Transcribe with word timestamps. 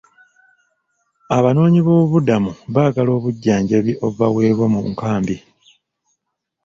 Abanoonyibobubuddamu 1.37 2.51
baagala 2.73 3.11
obujjanjabi 3.17 3.91
obubaweebwa 4.05 4.65
mu 4.73 4.79
nkambi. 4.89 5.35